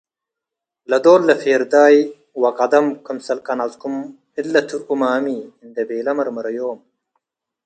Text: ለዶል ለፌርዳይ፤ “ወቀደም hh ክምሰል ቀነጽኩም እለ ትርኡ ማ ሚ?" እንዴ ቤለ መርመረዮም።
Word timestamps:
ለዶል 0.89 1.21
ለፌርዳይ፤ 1.29 1.95
“ወቀደም 2.43 2.85
hh 2.93 2.97
ክምሰል 3.05 3.39
ቀነጽኩም 3.47 3.95
እለ 4.39 4.53
ትርኡ 4.69 4.87
ማ 4.99 5.03
ሚ?" 5.23 5.27
እንዴ 5.63 5.75
ቤለ 5.89 6.07
መርመረዮም። 6.17 6.79